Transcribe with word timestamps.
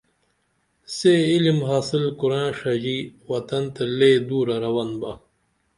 سے 0.95 1.13
علم 1.31 1.57
حاصل 1.69 2.03
کُرین 2.19 2.47
ڜژی 2.59 2.97
وطن 3.29 3.63
تہ 3.73 3.83
لے 3.97 4.11
دورہ 4.27 4.57
رون 4.63 4.89
با 4.99 5.11